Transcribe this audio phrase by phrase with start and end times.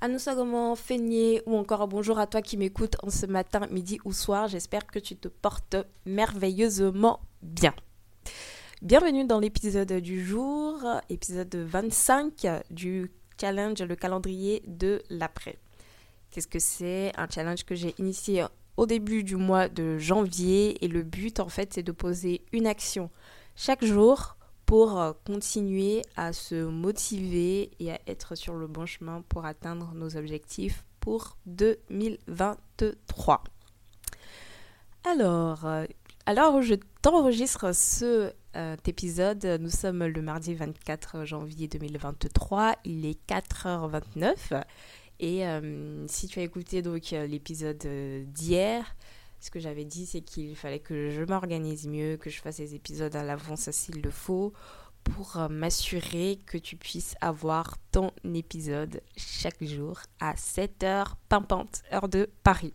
[0.00, 4.48] Comment Feigné ou encore bonjour à toi qui m'écoute en ce matin, midi ou soir.
[4.48, 7.74] J'espère que tu te portes merveilleusement bien.
[8.82, 15.56] Bienvenue dans l'épisode du jour, épisode 25 du challenge, le calendrier de l'après.
[16.30, 17.12] Qu'est-ce que c'est?
[17.16, 18.44] Un challenge que j'ai initié
[18.76, 22.66] au début du mois de janvier et le but en fait c'est de poser une
[22.66, 23.08] action
[23.54, 24.36] chaque jour
[24.66, 29.92] pour euh, continuer à se motiver et à être sur le bon chemin pour atteindre
[29.94, 33.44] nos objectifs pour 2023.
[35.04, 35.86] Alors, euh,
[36.26, 43.24] alors je t'enregistre ce euh, épisode, nous sommes le mardi 24 janvier 2023, il est
[43.28, 44.64] 4h29
[45.18, 45.44] et
[46.08, 47.86] si tu as écouté donc l'épisode
[48.26, 48.84] d'hier,
[49.46, 52.74] ce que j'avais dit, c'est qu'il fallait que je m'organise mieux, que je fasse des
[52.74, 54.52] épisodes à l'avance s'il le faut,
[55.04, 62.08] pour euh, m'assurer que tu puisses avoir ton épisode chaque jour à 7h pimpante, heure
[62.08, 62.72] de Paris.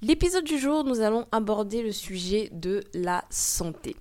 [0.00, 3.94] L'épisode du jour, nous allons aborder le sujet de la santé.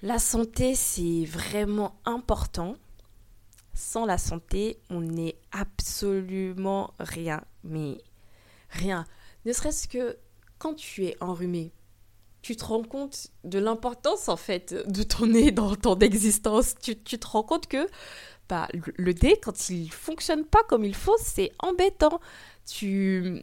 [0.00, 2.76] La santé, c'est vraiment important.
[3.74, 7.44] Sans la santé, on n'est absolument rien.
[7.64, 7.98] Mais
[8.70, 9.06] rien.
[9.44, 10.18] Ne serait-ce que
[10.58, 11.72] quand tu es enrhumé,
[12.42, 16.74] tu te rends compte de l'importance en fait de ton nez dans ton existence.
[16.80, 17.86] Tu, te rends compte que
[18.48, 22.20] bah, le nez, quand il fonctionne pas comme il faut, c'est embêtant.
[22.66, 23.42] Tu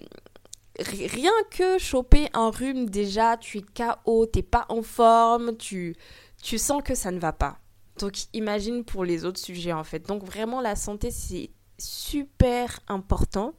[0.79, 5.95] rien que choper un rhume déjà, tu es KO, t'es pas en forme, tu
[6.41, 7.59] tu sens que ça ne va pas.
[7.97, 10.05] Donc imagine pour les autres sujets en fait.
[10.07, 13.53] Donc vraiment la santé c'est super important.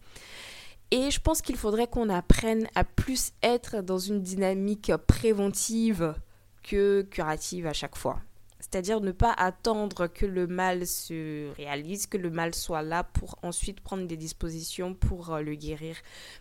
[0.91, 6.15] Et je pense qu'il faudrait qu'on apprenne à plus être dans une dynamique préventive
[6.63, 8.21] que curative à chaque fois.
[8.59, 13.39] C'est-à-dire ne pas attendre que le mal se réalise, que le mal soit là pour
[13.43, 15.97] ensuite prendre des dispositions pour euh, le guérir,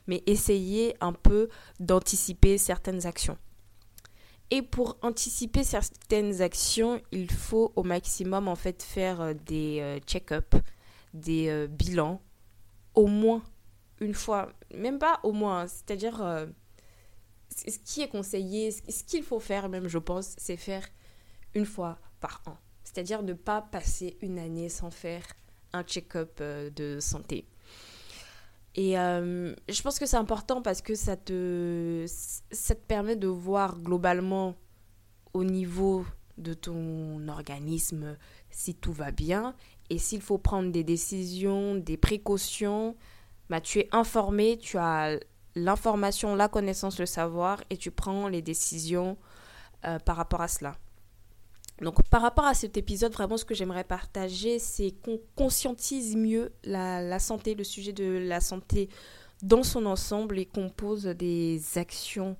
[0.08, 3.38] mais essayer un peu d'anticiper certaines actions.
[4.50, 10.00] Et pour anticiper certaines actions, il faut au maximum en fait faire euh, des euh,
[10.00, 10.58] check-ups,
[11.14, 12.22] des bilans,
[12.94, 13.44] au moins
[14.00, 16.46] une fois, même pas au moins, c'est-à-dire euh,
[17.50, 20.86] ce qui est conseillé, ce qu'il faut faire même, je pense, c'est faire
[21.54, 22.58] une fois par an.
[22.84, 25.24] C'est-à-dire ne pas passer une année sans faire
[25.74, 27.48] un check-up euh, de santé.
[28.76, 33.28] Et euh, je pense que c'est important parce que ça te, ça te permet de
[33.28, 34.56] voir globalement
[35.34, 36.06] au niveau
[36.38, 38.18] de ton organisme
[38.50, 39.56] si tout va bien
[39.90, 42.96] et s'il faut prendre des décisions, des précautions,
[43.50, 45.20] bah, tu es informé, tu as
[45.56, 49.18] l'information, la connaissance, le savoir et tu prends les décisions
[49.86, 50.76] euh, par rapport à cela.
[51.82, 56.54] Donc par rapport à cet épisode, vraiment ce que j'aimerais partager, c'est qu'on conscientise mieux
[56.64, 58.90] la, santé, le sujet de la santé
[59.42, 62.38] dans son ensemble et qu'on pose des actions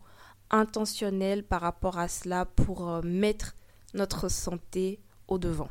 [0.52, 3.56] intentionnelles par rapport à cela pour euh, mettre
[3.94, 5.70] notre santé au devant.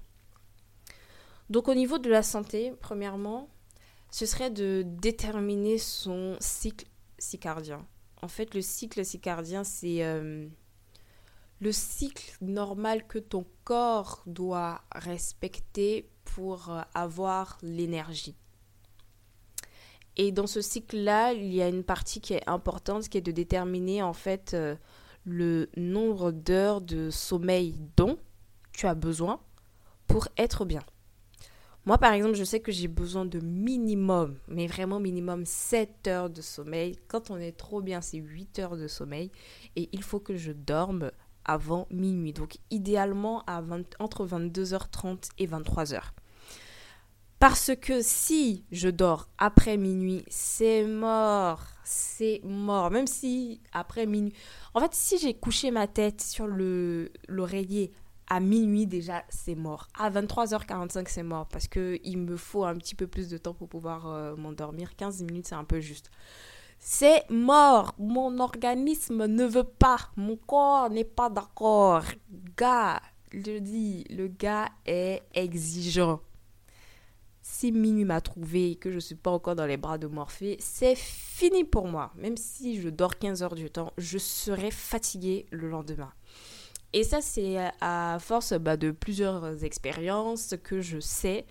[1.49, 3.49] Donc au niveau de la santé, premièrement,
[4.15, 6.87] ce serait de déterminer son cycle
[7.19, 7.85] cycardien.
[8.23, 10.47] En fait, le cycle cycardien, c'est euh,
[11.59, 18.37] le cycle normal que ton corps doit respecter pour euh, avoir l'énergie.
[20.17, 23.33] Et dans ce cycle-là, il y a une partie qui est importante, qui est de
[23.33, 24.77] déterminer en fait euh,
[25.25, 28.21] le nombre d'heures de sommeil dont
[28.71, 29.41] tu as besoin
[30.07, 30.85] pour être bien.
[31.87, 36.31] Moi, par exemple, je sais que j'ai besoin de minimum, mais vraiment minimum 7 heures
[36.31, 36.97] de sommeil.
[37.09, 39.31] Quand on est trop bien, c'est 8 heures de sommeil.
[39.77, 41.11] Et il faut que je dorme
[41.45, 42.33] avant minuit.
[42.33, 43.45] Donc, idéalement,
[43.99, 46.01] entre 22h30 et 23h.
[47.39, 51.61] Parce que si je dors après minuit, c'est mort.
[51.85, 52.91] C'est mort.
[52.91, 54.33] Même si après minuit.
[54.73, 57.93] En fait, si j'ai couché ma tête sur l'oreiller
[58.29, 59.89] à minuit déjà, c'est mort.
[59.99, 63.55] À 23h45, c'est mort parce que il me faut un petit peu plus de temps
[63.55, 64.97] pour pouvoir euh, m'endormir.
[64.97, 66.11] 15 minutes, c'est un peu juste.
[66.79, 67.95] C'est mort.
[67.99, 70.11] Mon organisme ne veut pas.
[70.17, 72.05] Mon corps n'est pas d'accord.
[72.57, 73.01] Gars,
[73.33, 76.21] je dis, le gars est exigeant.
[77.47, 80.07] Si minuit m'a trouvé et que je ne suis pas encore dans les bras de
[80.07, 82.11] Morphée, c'est fini pour moi.
[82.17, 86.13] Même si je dors 15 heures du temps, je serai fatiguée le lendemain.
[86.97, 91.45] Et ça, c'est à force bah, de plusieurs expériences que je sais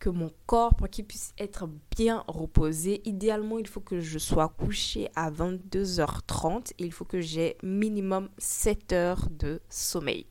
[0.00, 4.48] que mon corps, pour qu'il puisse être bien reposé, idéalement, il faut que je sois
[4.48, 10.26] couché à 22h30 et il faut que j'ai minimum 7 heures de sommeil.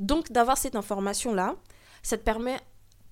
[0.00, 1.54] Donc, d'avoir cette information-là,
[2.02, 2.58] ça te permet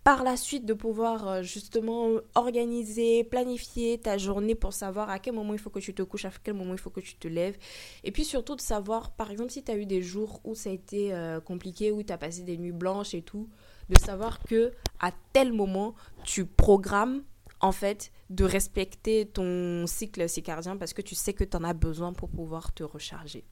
[0.04, 5.34] par la suite de pouvoir euh, justement organiser, planifier ta journée pour savoir à quel
[5.34, 7.26] moment il faut que tu te couches, à quel moment il faut que tu te
[7.26, 7.56] lèves.
[8.04, 10.68] Et puis surtout de savoir, par exemple, si tu as eu des jours où ça
[10.68, 13.48] a été euh, compliqué, où tu as passé des nuits blanches et tout,
[13.88, 17.22] de savoir que à tel moment, tu programmes
[17.60, 21.72] en fait de respecter ton cycle circadien parce que tu sais que tu en as
[21.72, 23.44] besoin pour pouvoir te recharger.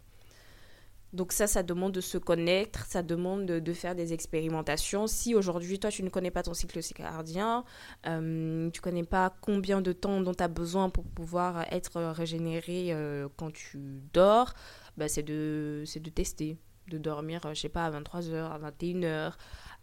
[1.12, 5.06] Donc ça, ça demande de se connaître, ça demande de, faire des expérimentations.
[5.06, 7.64] Si aujourd'hui, toi, tu ne connais pas ton cycle circadien,
[8.06, 12.92] euh, tu connais pas combien de temps dont tu as besoin pour pouvoir être régénéré
[12.92, 13.78] euh, quand tu
[14.14, 14.54] dors,
[14.96, 16.56] bah, c'est de, de tester,
[16.88, 19.34] de dormir, je sais pas, à 23h, à 21h,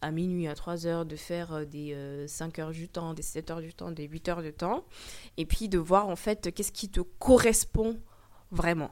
[0.01, 3.61] à minuit, à 3h, de faire euh, des 5 heures du temps, des 7 heures
[3.61, 4.83] du temps, des 8 heures du temps,
[5.37, 7.99] et puis de voir en fait qu'est-ce qui te correspond
[8.49, 8.89] vraiment.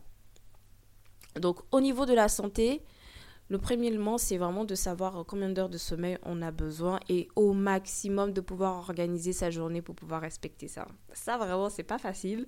[1.40, 2.82] Donc au niveau de la santé,
[3.50, 7.30] le premier élément, c'est vraiment de savoir combien d'heures de sommeil on a besoin et
[7.36, 10.88] au maximum de pouvoir organiser sa journée pour pouvoir respecter ça.
[11.14, 12.46] Ça, vraiment, c'est pas facile.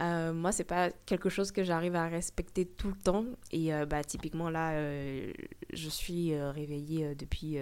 [0.00, 3.24] Euh, moi, c'est pas quelque chose que j'arrive à respecter tout le temps.
[3.50, 5.32] Et euh, bah, typiquement, là, euh,
[5.72, 7.58] je suis réveillée depuis.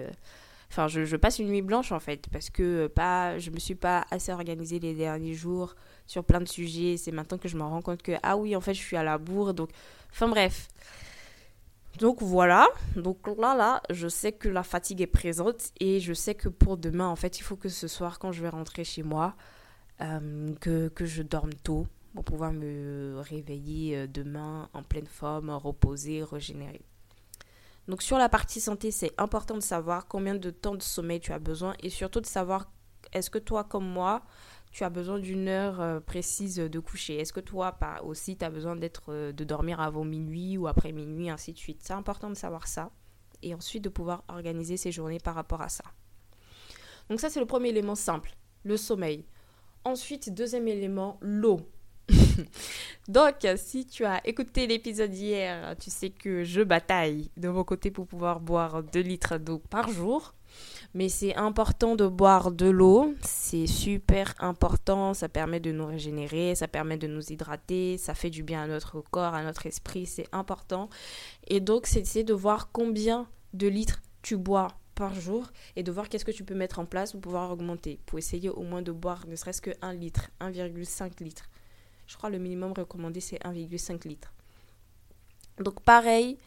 [0.69, 3.75] Enfin, je, je, passe une nuit blanche en fait, parce que pas, je me suis
[3.75, 5.75] pas assez organisée les derniers jours
[6.05, 6.97] sur plein de sujets.
[6.97, 9.03] C'est maintenant que je me rends compte que, ah oui, en fait, je suis à
[9.03, 9.53] la bourre.
[9.53, 9.69] Donc,
[10.11, 10.67] enfin bref.
[11.99, 16.35] Donc voilà, donc là, là, je sais que la fatigue est présente et je sais
[16.35, 19.01] que pour demain, en fait, il faut que ce soir, quand je vais rentrer chez
[19.01, 19.35] moi,
[20.01, 25.49] euh, que, que je dorme tôt pour pouvoir me réveiller euh, demain en pleine forme,
[25.49, 26.81] reposer, régénérer.
[27.87, 31.31] Donc sur la partie santé, c'est important de savoir combien de temps de sommeil tu
[31.31, 32.69] as besoin et surtout de savoir
[33.13, 34.23] est-ce que toi comme moi,
[34.77, 38.45] tu as besoin d'une heure euh, précise de coucher Est-ce que toi pas aussi tu
[38.45, 41.79] as besoin d'être euh, de dormir avant minuit ou après minuit ainsi de suite?
[41.81, 42.91] C'est important de savoir ça
[43.41, 45.83] et ensuite de pouvoir organiser ses journées par rapport à ça.
[47.09, 48.35] Donc ça c'est le premier élément simple,
[48.65, 49.25] le sommeil.
[49.83, 51.61] Ensuite, deuxième élément, l'eau.
[53.07, 57.89] Donc, si tu as écouté l'épisode hier, tu sais que je bataille de mon côté
[57.89, 60.35] pour pouvoir boire 2 litres d'eau par jour.
[60.93, 66.55] Mais c'est important de boire de l'eau, c'est super important, ça permet de nous régénérer,
[66.55, 70.05] ça permet de nous hydrater, ça fait du bien à notre corps, à notre esprit,
[70.05, 70.89] c'est important.
[71.47, 76.09] Et donc, c'est de voir combien de litres tu bois par jour et de voir
[76.09, 78.91] qu'est-ce que tu peux mettre en place pour pouvoir augmenter, pour essayer au moins de
[78.91, 81.49] boire ne serait-ce que 1 litre, 1,5 litre.
[82.07, 84.33] Je crois le minimum recommandé c'est 1,5 litre.
[85.59, 86.37] Donc pareil,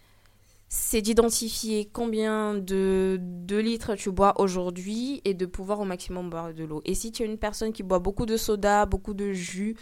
[0.73, 3.19] c'est d'identifier combien de,
[3.51, 6.81] litres tu bois aujourd'hui et de pouvoir au maximum boire de l'eau.
[6.85, 9.77] Et si tu es une personne qui boit beaucoup de soda, beaucoup de jus,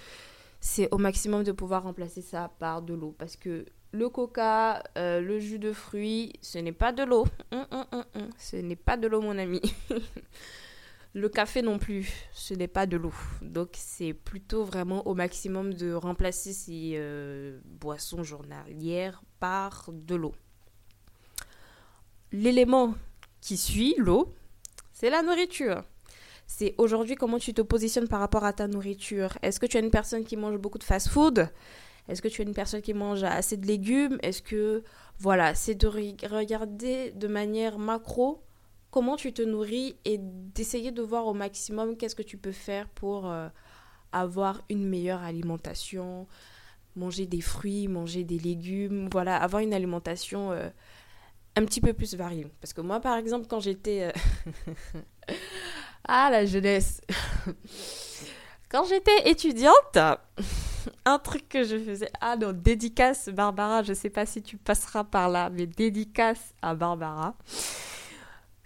[0.60, 3.14] c'est au maximum de pouvoir remplacer ça par de l'eau.
[3.18, 7.26] Parce que le coca, euh, le jus de fruits, ce n'est pas de l'eau.
[7.52, 9.60] Hum, hum, hum, ce n'est pas de l'eau, mon ami.
[11.12, 13.14] le café non plus, ce n'est pas de l'eau.
[13.42, 20.32] Donc c'est plutôt vraiment au maximum de remplacer ces euh, boissons journalières par de l'eau
[22.32, 22.94] l'élément
[23.40, 24.34] qui suit l'eau,
[24.92, 25.84] c'est la nourriture.
[26.46, 29.36] C'est aujourd'hui comment tu te positionnes par rapport à ta nourriture.
[29.42, 31.50] Est-ce que tu es une personne qui mange beaucoup de fast-food?
[32.08, 34.18] Est-ce que tu es une personne qui mange assez de légumes?
[34.22, 34.82] Est-ce que
[35.18, 38.42] voilà, c'est de regarder de manière macro
[38.90, 42.88] comment tu te nourris et d'essayer de voir au maximum qu'est-ce que tu peux faire
[42.88, 43.48] pour euh,
[44.12, 46.26] avoir une meilleure alimentation,
[46.96, 50.70] manger des fruits, manger des légumes, voilà, avoir une alimentation euh,
[51.58, 52.46] un petit peu plus variée.
[52.60, 54.10] Parce que moi, par exemple, quand j'étais...
[54.10, 55.32] Euh,
[56.08, 57.00] ah, la jeunesse
[58.70, 59.96] Quand j'étais étudiante,
[61.04, 62.10] un truc que je faisais...
[62.20, 66.74] Ah non, dédicace, Barbara, je sais pas si tu passeras par là, mais dédicace à
[66.74, 67.34] Barbara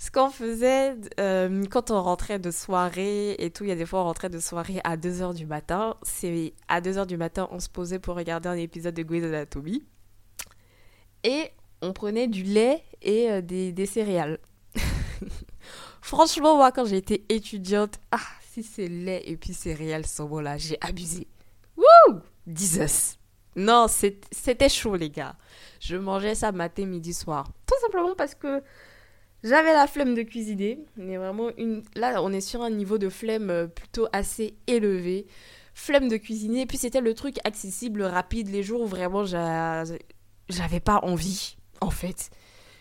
[0.03, 3.87] ce qu'on faisait euh, quand on rentrait de soirée et tout, il y a des
[3.87, 5.95] fois on rentrait de soirée à 2h du matin.
[6.03, 9.85] C'est à 2h du matin, on se posait pour regarder un épisode de Grey's Anatomy.
[11.23, 11.53] Et
[11.83, 14.39] on prenait du lait et euh, des, céréales.
[16.01, 18.21] Franchement, moi, quand j'étais étudiante, ah,
[18.53, 21.27] si c'est lait et puis céréales sont bon là, j'ai abusé.
[21.77, 22.21] Wouh!
[22.47, 23.19] Jesus!
[23.55, 25.37] Non, c'était chaud, les gars.
[25.81, 27.49] Je mangeais ça matin, midi, soir.
[27.67, 28.63] Tout simplement parce que
[29.45, 31.83] j'avais la flemme de cuisiner, vraiment une.
[31.95, 35.27] Là, on est sur un niveau de flemme euh, plutôt assez élevé.
[35.75, 40.81] Flemme de cuisiner, et puis c'était le truc accessible, rapide, les jours où vraiment j'avais
[40.81, 42.31] pas envie, en fait.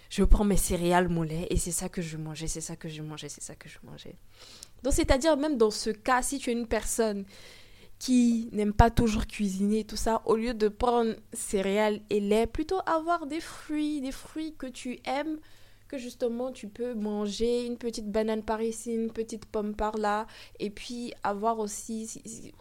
[0.10, 2.90] Je prends mes céréales, mon lait, et c'est ça que je mangeais, c'est ça que
[2.90, 4.16] je mangeais, c'est ça que je mangeais.
[4.84, 7.24] Donc, c'est-à-dire, même dans ce cas, si tu es une personne
[7.98, 12.80] qui n'aime pas toujours cuisiner, tout ça, au lieu de prendre céréales et lait, plutôt
[12.86, 15.38] avoir des fruits, des fruits que tu aimes
[15.92, 20.26] que justement tu peux manger une petite banane par ici, une petite pomme par là,
[20.60, 22.10] et puis avoir aussi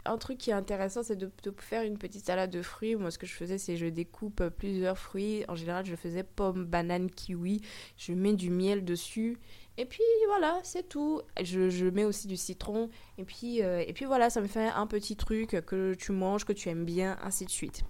[0.04, 2.96] un truc qui est intéressant, c'est de, faire une petite salade de fruits.
[2.96, 5.44] Moi, ce que je faisais, c'est je découpe plusieurs fruits.
[5.46, 7.60] En général, je faisais pomme, banane, kiwi.
[7.96, 9.38] Je mets du miel dessus.
[9.78, 11.22] Et puis voilà, c'est tout.
[11.40, 12.90] Je, mets aussi du citron.
[13.16, 16.44] Et puis, euh, et puis voilà, ça me fait un petit truc que tu manges,
[16.44, 17.84] que tu aimes bien, ainsi de suite.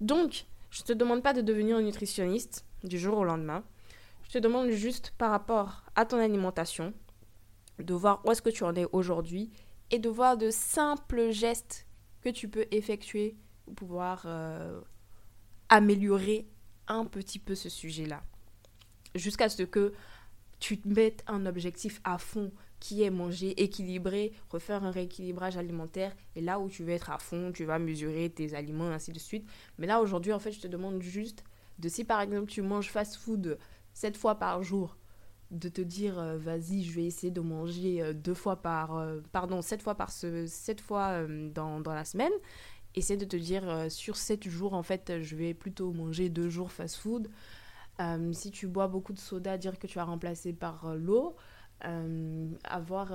[0.00, 3.62] Donc, je te demande pas de devenir nutritionniste du jour au lendemain.
[4.28, 6.92] Je te demande juste par rapport à ton alimentation,
[7.78, 9.50] de voir où est-ce que tu en es aujourd'hui
[9.90, 11.86] et de voir de simples gestes
[12.22, 14.80] que tu peux effectuer pour pouvoir euh,
[15.68, 16.48] améliorer
[16.88, 18.22] un petit peu ce sujet-là.
[19.14, 19.92] Jusqu'à ce que
[20.58, 26.14] tu te mettes un objectif à fond qui est manger équilibré, refaire un rééquilibrage alimentaire.
[26.34, 29.18] Et là où tu vas être à fond, tu vas mesurer tes aliments, ainsi de
[29.18, 29.48] suite.
[29.78, 31.44] Mais là, aujourd'hui, en fait, je te demande juste
[31.78, 33.58] de si par exemple tu manges fast-food
[33.96, 34.98] 7 fois par jour,
[35.50, 39.20] de te dire euh, vas-y, je vais essayer de manger euh, deux fois par euh,
[39.32, 40.46] pardon, 7 fois par ce
[40.84, 42.32] fois dans, dans, la semaine,
[42.94, 46.72] essayer de te dire sur 7 jours en fait, je vais plutôt manger deux jours
[46.72, 47.30] fast food.
[48.32, 51.34] si tu bois beaucoup de soda, dire que tu as remplacé par l'eau.
[52.64, 53.14] avoir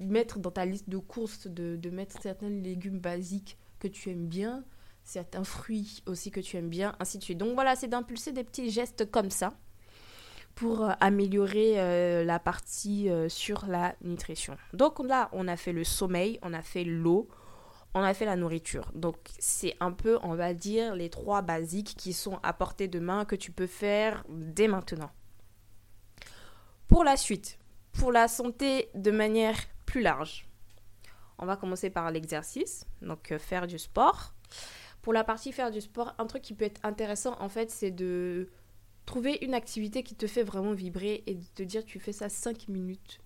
[0.00, 4.26] mettre dans ta liste de courses de, de mettre certains légumes basiques que tu aimes
[4.26, 4.64] bien
[5.02, 7.38] certains fruits aussi que tu aimes bien, ainsi de suite.
[7.38, 9.54] Donc voilà, c'est d'impulser des petits gestes comme ça
[10.60, 14.58] pour euh, améliorer euh, la partie euh, sur la nutrition.
[14.74, 17.30] Donc là, on a fait le sommeil, on a fait l'eau,
[17.94, 18.92] on a fait la nourriture.
[18.94, 23.00] Donc c'est un peu, on va dire, les trois basiques qui sont à portée de
[23.00, 25.10] main que tu peux faire dès maintenant.
[26.88, 27.58] Pour la suite,
[27.92, 30.46] pour la santé de manière plus large,
[31.38, 34.34] on va commencer par l'exercice, donc faire du sport.
[35.00, 37.90] Pour la partie faire du sport, un truc qui peut être intéressant en fait, c'est
[37.90, 38.50] de
[39.10, 42.28] trouver une activité qui te fait vraiment vibrer et de te dire tu fais ça
[42.28, 43.18] 5 minutes,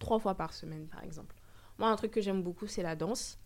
[0.00, 1.36] trois fois par semaine par exemple.
[1.78, 3.38] Moi, un truc que j'aime beaucoup, c'est la danse.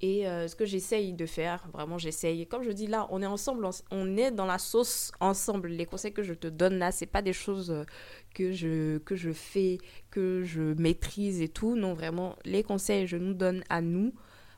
[0.00, 2.48] Et euh, ce que j'essaye de faire, vraiment j'essaye.
[2.48, 5.68] Comme je dis là, on est ensemble, on est dans la sauce ensemble.
[5.68, 7.84] Les conseils que je te donne là, c'est pas des choses euh,
[8.34, 9.78] que je, que je fais,
[10.10, 11.76] que je maîtrise et tout.
[11.76, 14.12] Non, vraiment, les conseils, je nous donne à nous.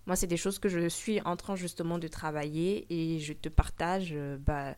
[0.06, 3.50] Moi, c'est des choses que je suis en train justement de travailler et je te
[3.50, 4.74] partage euh, bah,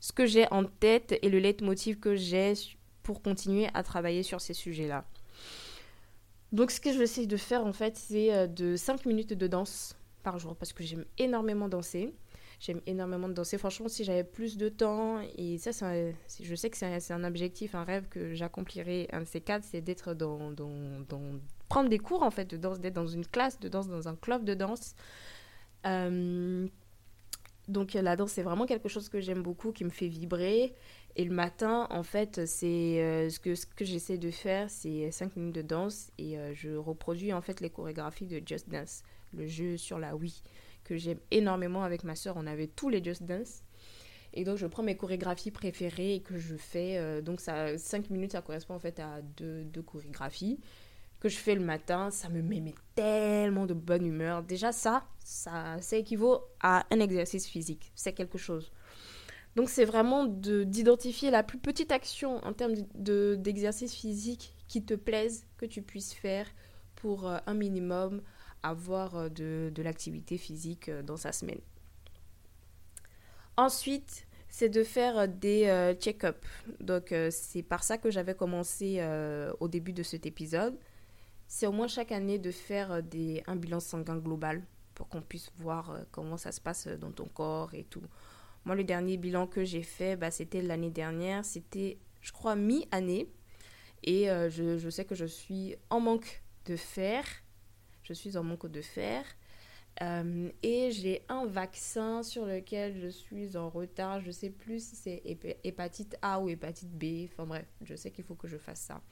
[0.00, 2.54] ce que j'ai en tête et le leitmotiv que j'ai
[3.02, 5.04] pour continuer à travailler sur ces sujets-là.
[6.52, 9.34] Donc ce que je vais essayer de faire en fait, c'est euh, de 5 minutes
[9.34, 12.12] de danse par jour parce que j'aime énormément danser.
[12.58, 13.56] J'aime énormément danser.
[13.56, 17.84] Franchement, si j'avais plus de temps, et ça, je sais que c'est un, objectif, un
[17.84, 20.54] rêve que j'accomplirais un de ces quatre, c'est d'être dans,
[21.70, 24.14] prendre des cours en fait de danse, d'être dans une classe de danse, dans un
[24.14, 24.94] club de danse.
[25.86, 26.68] Euh,
[27.70, 30.74] donc la danse, c'est vraiment quelque chose que j'aime beaucoup, qui me fait vibrer.
[31.16, 35.10] Et le matin, en fait, c'est euh, ce que, ce que j'essaie de faire, c'est
[35.10, 39.02] 5 minutes de danse et euh, je reproduis en fait les chorégraphies de Just Dance,
[39.32, 40.42] le jeu sur la Wii,
[40.84, 42.36] que j'aime énormément avec ma soeur.
[42.36, 43.62] On avait tous les Just Dance.
[44.32, 46.96] Et donc je prends mes chorégraphies préférées et que je fais.
[46.98, 50.60] Euh, donc ça, 5 minutes, ça correspond en fait à deux, deux chorégraphies
[51.20, 54.42] que je fais le matin, ça me met tellement de bonne humeur.
[54.42, 57.92] Déjà ça, ça, ça équivaut à un exercice physique.
[57.94, 58.72] C'est quelque chose.
[59.54, 65.46] Donc c'est vraiment d'identifier la plus petite action en termes d'exercice physique qui te plaise,
[65.58, 66.46] que tu puisses faire
[66.96, 68.22] pour euh, un minimum
[68.62, 71.60] avoir de, de l'activité physique dans sa semaine.
[73.56, 76.44] Ensuite, c'est de faire des check-up.
[76.78, 79.02] Donc, c'est par ça que j'avais commencé
[79.60, 80.76] au début de cet épisode.
[81.52, 84.62] C'est au moins chaque année de faire des, un bilan sanguin global
[84.94, 88.04] pour qu'on puisse voir comment ça se passe dans ton corps et tout.
[88.64, 91.44] Moi, le dernier bilan que j'ai fait, bah, c'était l'année dernière.
[91.44, 93.28] C'était, je crois, mi-année.
[94.04, 97.24] Et euh, je, sais que je suis en manque de fer.
[98.04, 99.24] Je suis en manque de fer.
[100.02, 104.20] Euh, et j'ai un vaccin sur lequel je suis en retard.
[104.20, 105.20] Je sais plus si c'est
[105.64, 107.24] hépatite A ou hépatite B.
[107.24, 109.02] Enfin bref, je sais qu'il faut que je fasse ça.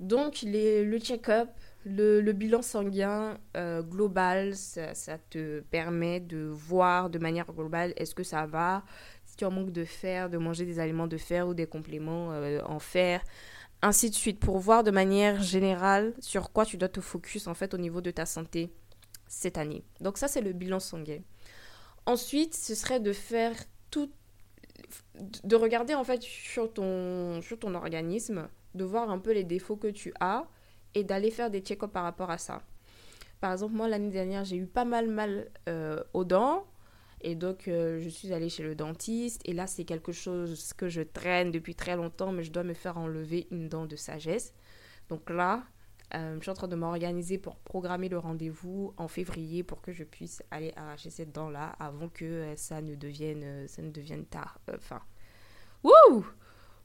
[0.00, 1.48] Donc le check-up,
[1.84, 8.24] le, bilan sanguin euh, global, ça, te permet de voir de manière globale est-ce que
[8.24, 8.84] ça va,
[9.24, 12.32] si tu en manque de fer, de manger des aliments de fer ou des compléments
[12.32, 13.22] euh, en fer,
[13.82, 17.54] ainsi de suite, pour voir de manière générale sur quoi tu dois te focus en
[17.54, 18.70] fait au niveau de ta santé
[19.28, 19.84] cette année.
[20.00, 21.20] Donc ça c'est le bilan sanguin.
[22.06, 23.54] Ensuite, ce serait de faire
[23.90, 24.10] tout,
[25.44, 29.76] de regarder en fait sur ton, sur ton organisme de voir un peu les défauts
[29.76, 30.46] que tu as
[30.94, 32.62] et d'aller faire des check-ups par rapport à ça.
[33.40, 36.66] Par exemple, moi, l'année dernière, j'ai eu pas mal mal euh, aux dents.
[37.20, 39.42] Et donc, euh, je suis allée chez le dentiste.
[39.44, 42.74] Et là, c'est quelque chose que je traîne depuis très longtemps, mais je dois me
[42.74, 44.54] faire enlever une dent de sagesse.
[45.08, 45.64] Donc là,
[46.14, 49.92] euh, je suis en train de m'organiser pour programmer le rendez-vous en février pour que
[49.92, 54.58] je puisse aller arracher cette dent-là avant que ça ne devienne, ça ne devienne tard.
[54.72, 55.02] Enfin,
[55.82, 56.24] wouh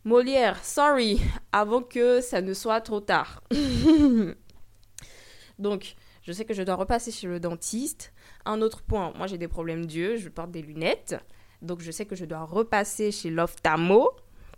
[0.04, 3.44] Molière, sorry, avant que ça ne soit trop tard.
[5.60, 5.94] Donc,
[6.24, 8.12] je sais que je dois repasser chez le dentiste.
[8.46, 11.16] Un autre point, moi j'ai des problèmes d'yeux, je porte des lunettes.
[11.62, 14.10] Donc, je sais que je dois repasser chez l'ophtalmo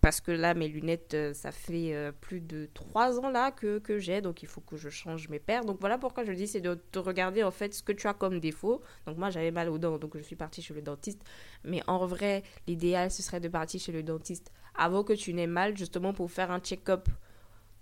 [0.04, 3.80] parce que là, mes lunettes, euh, ça fait euh, plus de trois ans là que,
[3.80, 5.64] que j'ai, donc il faut que je change mes paires.
[5.64, 8.14] Donc voilà pourquoi je dis, c'est de, te regarder en fait ce que tu as
[8.14, 8.82] comme défaut.
[9.06, 11.22] Donc moi, j'avais mal aux dents, donc je suis partie chez le dentiste.
[11.64, 15.48] Mais en vrai, l'idéal, ce serait de partir chez le dentiste avant que tu n'aies
[15.48, 17.08] mal, justement pour faire un check-up,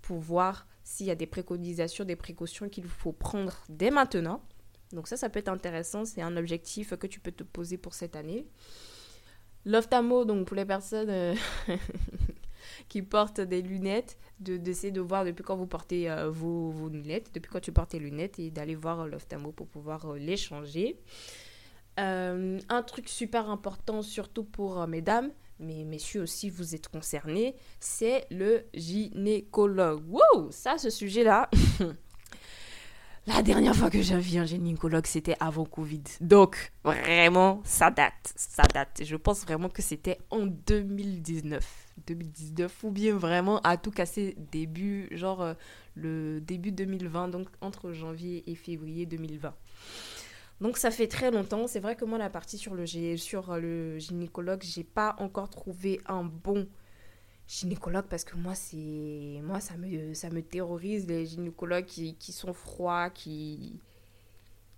[0.03, 4.43] pour voir s'il y a des préconisations, des précautions qu'il faut prendre dès maintenant.
[4.93, 7.95] Donc ça, ça peut être intéressant, c'est un objectif que tu peux te poser pour
[7.95, 8.45] cette année.
[9.65, 11.36] L'ophtalmo, donc pour les personnes euh,
[12.89, 17.50] qui portent des lunettes, d'essayer de, voir depuis quand vous portez euh, vos, lunettes, depuis
[17.52, 21.00] quand tu portes tes lunettes et d'aller voir l'ophtalmo pour pouvoir euh, les changer.
[21.97, 28.63] un truc super important, surtout pour mesdames, mais messieurs aussi, vous êtes concernés, c'est le
[28.74, 30.04] gynécologue.
[30.10, 31.50] Wow, ça, ce sujet-là.
[33.27, 36.01] La dernière fois que j'ai vu un gynécologue, c'était avant Covid.
[36.21, 38.34] Donc, vraiment, ça date.
[38.36, 39.01] Ça date.
[39.03, 41.63] Je pense vraiment que c'était en 2019.
[42.07, 45.53] 2019, ou bien vraiment à tout casser début, genre euh,
[45.93, 49.53] le début 2020, donc entre janvier et février 2020.
[50.62, 51.67] Donc ça fait très longtemps.
[51.67, 55.99] C'est vrai que moi, la partie sur le, sur le gynécologue, j'ai pas encore trouvé
[56.07, 56.67] un bon
[57.51, 62.31] gynécologue parce que moi c'est moi ça me ça me terrorise les gynécologues qui, qui
[62.31, 63.79] sont froids qui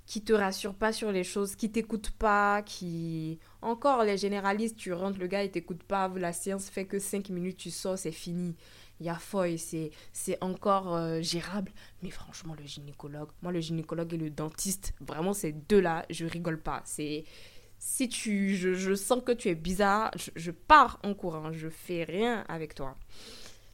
[0.05, 4.91] qui te rassurent pas sur les choses qui t'écoutent pas qui encore les généralistes tu
[4.91, 8.12] rentres le gars il t'écoute pas la séance fait que 5 minutes tu sors c'est
[8.12, 8.55] fini.
[8.99, 11.71] Il y a foy c'est c'est encore euh, gérable.
[12.01, 16.25] Mais franchement le gynécologue moi le gynécologue et le dentiste vraiment ces deux là je
[16.25, 16.81] rigole pas.
[16.86, 17.23] C'est
[17.86, 22.46] si tu, je, sens que tu es bizarre, je, pars en courant, je fais rien
[22.48, 22.96] avec toi.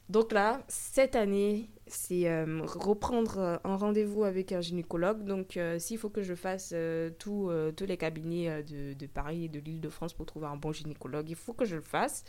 [0.08, 5.22] Donc là, cette année, c'est euh, reprendre euh, un rendez-vous avec un gynécologue.
[5.22, 6.74] Donc, euh, s'il faut que je fasse
[7.20, 7.50] tous
[7.86, 11.36] les cabinets de, Paris et de l'île de France pour trouver un bon gynécologue, il
[11.36, 12.24] faut que je le fasse.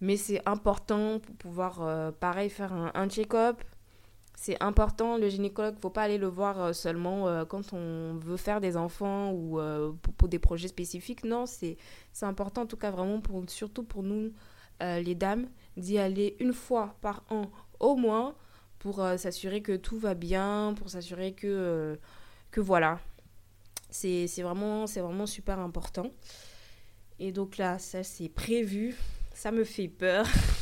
[0.00, 3.60] Mais c'est important pour pouvoir, pareil, faire un check-up,
[4.40, 5.18] c'est important.
[5.18, 8.76] Le gynécologue, faut pas aller le voir euh, seulement euh, quand on veut faire des
[8.76, 11.24] enfants ou euh, pour, des projets spécifiques.
[11.24, 11.76] Non, c'est
[12.22, 14.32] important en tout cas vraiment pour surtout pour nous
[14.80, 18.36] les dames d'y aller une fois par an au moins
[18.78, 21.98] pour s'assurer que tout va bien, pour s'assurer que
[22.52, 23.00] que voilà.
[23.90, 26.12] C'est vraiment c'est vraiment super important.
[27.18, 28.94] Et donc là, ça c'est prévu.
[29.34, 30.26] Ça me fait peur.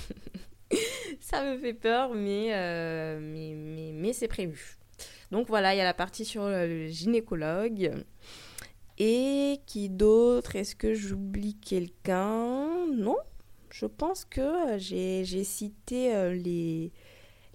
[1.27, 4.79] ça me fait peur, euh, mais, c'est prévu.
[5.33, 7.91] Donc voilà, il y a la partie sur le gynécologue.
[8.99, 10.55] Et qui d'autre?
[10.55, 12.87] Est-ce que j'oublie quelqu'un?
[12.95, 13.17] Non,
[13.71, 16.93] je pense que j'ai cité euh, les,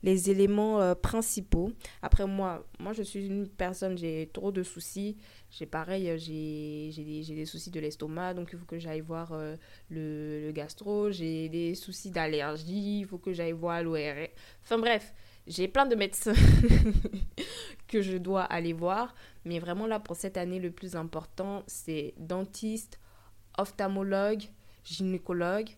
[0.04, 1.72] les éléments euh, principaux.
[2.02, 5.16] Après moi, moi je suis une personne, j'ai trop de soucis.
[5.52, 9.34] J'ai pareil, euh, j'ai des, des, soucis de l'estomac, donc il faut que j'aille voir
[9.34, 9.58] euh,
[9.90, 11.12] le, gastro.
[11.12, 14.30] J'ai des soucis d'allergie, il faut que j'aille voir l'ORL.
[14.64, 15.14] Enfin bref,
[15.48, 16.34] J'ai plein de médecins
[17.90, 22.14] que je dois aller voir, mais vraiment là pour cette année, le plus important, c'est
[22.18, 23.00] dentiste,
[23.58, 24.44] ophtalmologue,
[24.86, 25.70] gynécologue.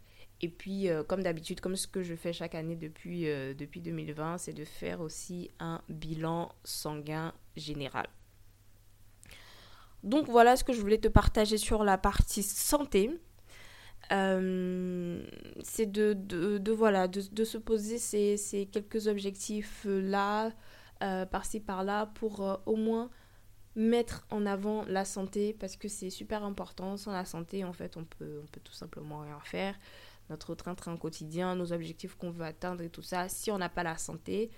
[0.42, 3.24] Et puis, euh, comme d'habitude, comme ce que je fais chaque année depuis,
[3.58, 8.08] depuis 2020, c'est de faire aussi un bilan sanguin général.
[10.04, 13.12] Donc voilà ce que je voulais te partager sur la partie santé.
[14.12, 15.26] Euh,
[15.63, 20.52] c'est de, voilà, de, se poser ces, quelques objectifs-là,
[21.00, 23.10] par-ci, par-là, pour au moins
[23.76, 26.98] mettre en avant la santé parce que c'est super important.
[26.98, 29.76] Sans la santé, en fait, on peut, on peut tout simplement rien faire.
[30.30, 33.84] Notre train-train quotidien, nos objectifs qu'on veut atteindre et tout ça, si on n'a pas
[33.84, 34.52] la santé,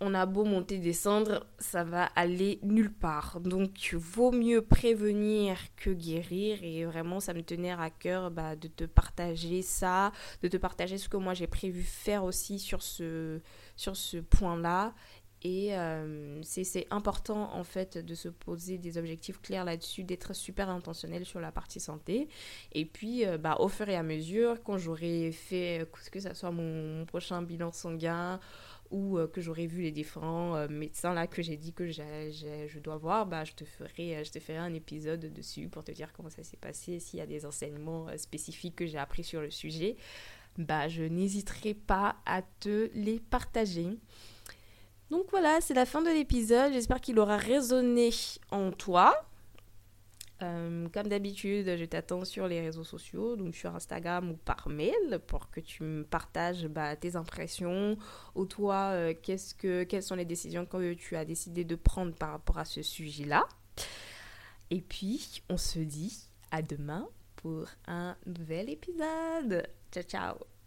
[0.00, 3.40] on a beau monter, descendre, ça va aller nulle part.
[3.40, 6.58] Donc, vaut mieux prévenir que guérir.
[6.62, 10.96] Et vraiment, ça me tenait à cœur bah, de te partager ça, de te partager
[10.96, 13.40] ce que moi j'ai prévu faire aussi sur ce,
[13.76, 14.94] sur ce point-là.
[15.42, 20.68] Et euh, c'est important en fait de se poser des objectifs clairs là-dessus, d'être super
[20.68, 22.28] intentionnel sur la partie santé.
[22.72, 26.50] Et puis euh, bah, au fur et à mesure, quand j'aurai fait, que ce soit
[26.50, 28.38] mon, prochain bilan sanguin
[28.90, 32.96] ou euh, que j'aurai vu les différents médecins là que j'ai dit que je dois
[32.96, 36.30] voir, bah, je, te ferai, je te ferai un épisode dessus pour te dire comment
[36.30, 39.96] ça s'est passé, s'il y a des enseignements spécifiques que j'ai appris sur le sujet.
[40.58, 43.98] Bah, je n'hésiterai pas à te les partager.
[45.10, 46.72] Donc voilà, c'est la fin de l'épisode.
[46.72, 48.10] J'espère qu'il aura résonné
[48.50, 49.29] en toi.
[50.42, 55.20] Euh, comme d'habitude, je t'attends sur les réseaux sociaux, donc sur Instagram ou par mail,
[55.26, 57.98] pour que tu me partages bah, tes impressions
[58.34, 62.14] ou toi, euh, qu'est-ce que, quelles sont les décisions que tu as décidé de prendre
[62.14, 63.46] par rapport à ce sujet-là.
[64.70, 69.66] Et puis, on se dit à demain pour un nouvel épisode.
[69.92, 70.59] Ciao, ciao